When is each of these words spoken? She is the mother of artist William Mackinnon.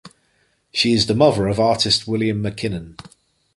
She 0.73 0.93
is 0.93 1.05
the 1.05 1.13
mother 1.13 1.47
of 1.47 1.59
artist 1.59 2.07
William 2.07 2.41
Mackinnon. 2.41 2.97